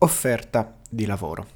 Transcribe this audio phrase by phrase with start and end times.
[0.00, 1.46] Offerta di lavoro.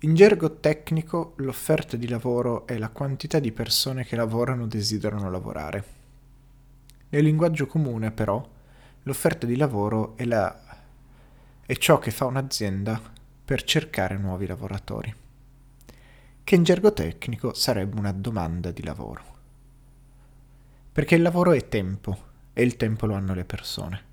[0.00, 5.30] In gergo tecnico, l'offerta di lavoro è la quantità di persone che lavorano o desiderano
[5.30, 5.84] lavorare.
[7.10, 8.44] Nel linguaggio comune, però,
[9.04, 10.82] l'offerta di lavoro è, la...
[11.64, 13.00] è ciò che fa un'azienda
[13.44, 15.14] per cercare nuovi lavoratori,
[16.42, 19.22] che in gergo tecnico sarebbe una domanda di lavoro.
[20.90, 24.07] Perché il lavoro è tempo e il tempo lo hanno le persone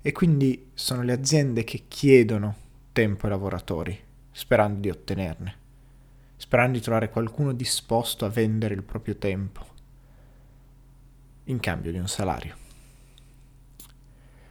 [0.00, 2.54] e quindi sono le aziende che chiedono
[2.92, 3.98] tempo ai lavoratori,
[4.30, 5.56] sperando di ottenerne,
[6.36, 9.66] sperando di trovare qualcuno disposto a vendere il proprio tempo
[11.44, 12.56] in cambio di un salario.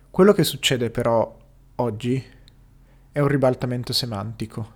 [0.09, 1.37] Quello che succede però
[1.75, 2.23] oggi
[3.11, 4.73] è un ribaltamento semantico.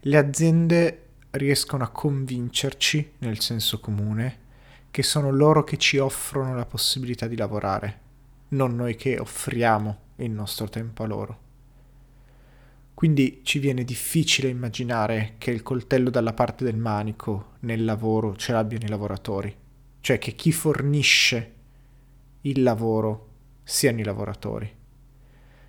[0.00, 4.38] Le aziende riescono a convincerci, nel senso comune,
[4.90, 8.00] che sono loro che ci offrono la possibilità di lavorare
[8.52, 11.40] non noi che offriamo il nostro tempo a loro.
[12.94, 18.52] Quindi ci viene difficile immaginare che il coltello dalla parte del manico nel lavoro ce
[18.52, 19.54] l'abbiano i lavoratori,
[20.00, 21.54] cioè che chi fornisce
[22.42, 23.28] il lavoro
[23.64, 24.72] siano i lavoratori.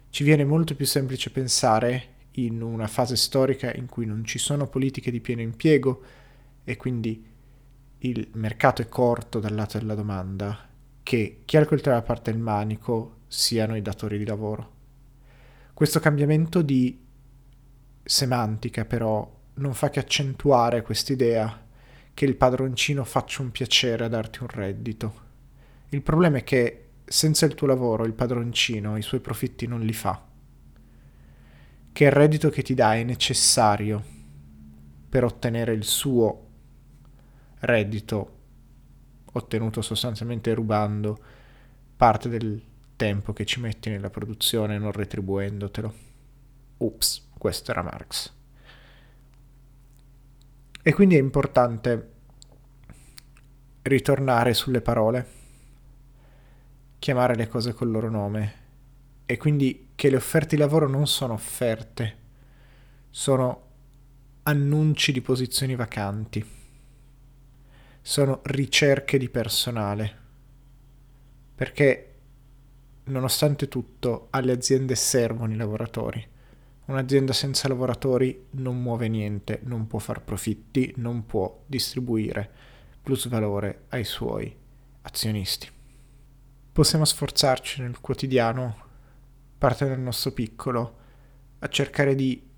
[0.10, 4.68] Ci viene molto più semplice pensare in una fase storica in cui non ci sono
[4.68, 6.02] politiche di pieno impiego
[6.64, 7.26] e quindi
[8.00, 10.72] il mercato è corto dal lato della domanda
[11.04, 14.72] che chi ha il coltello dalla parte del manico siano i datori di lavoro.
[15.74, 17.00] Questo cambiamento di
[18.04, 21.62] semantica però non fa che accentuare quest'idea
[22.14, 25.22] che il padroncino faccia un piacere a darti un reddito.
[25.90, 29.94] Il problema è che senza il tuo lavoro il padroncino i suoi profitti non li
[29.94, 30.26] fa.
[31.92, 34.04] Che il reddito che ti dà è necessario
[35.10, 36.48] per ottenere il suo
[37.60, 38.42] reddito
[39.34, 41.20] ottenuto sostanzialmente rubando
[41.96, 42.62] parte del
[42.96, 45.94] tempo che ci metti nella produzione non retribuendotelo.
[46.78, 48.32] Ups, questo era Marx.
[50.82, 52.12] E quindi è importante
[53.84, 55.28] ritornare sulle parole,
[57.00, 58.62] chiamare le cose col loro nome
[59.26, 62.18] e quindi che le offerte di lavoro non sono offerte,
[63.10, 63.62] sono
[64.44, 66.62] annunci di posizioni vacanti
[68.06, 70.18] sono ricerche di personale.
[71.56, 72.16] Perché
[73.06, 76.28] nonostante tutto alle aziende servono i lavoratori.
[76.86, 82.52] Un'azienda senza lavoratori non muove niente, non può far profitti, non può distribuire
[83.02, 84.54] plus valore ai suoi
[85.04, 85.70] azionisti.
[86.74, 88.76] Possiamo sforzarci nel quotidiano,
[89.58, 90.98] parte del nostro piccolo,
[91.60, 92.50] a cercare di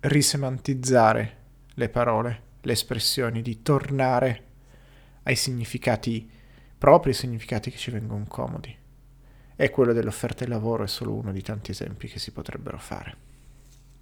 [0.00, 1.36] risemantizzare
[1.74, 4.50] le parole, le espressioni, di tornare
[5.24, 6.28] ai significati
[6.76, 8.76] propri, significati che ci vengono comodi.
[9.54, 13.31] E quello dell'offerta di lavoro è solo uno di tanti esempi che si potrebbero fare.